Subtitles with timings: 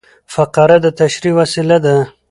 [0.33, 1.95] فقره د تشریح وسیله ده.